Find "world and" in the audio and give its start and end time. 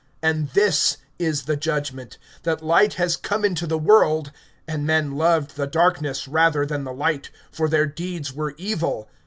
3.77-4.83